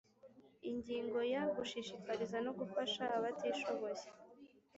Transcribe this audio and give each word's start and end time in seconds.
Ingingo 0.69 1.19
ya 1.33 1.41
gushishikariza 1.55 2.37
no 2.45 2.51
gufasha 2.59 3.03
abatishoboye 3.17 4.03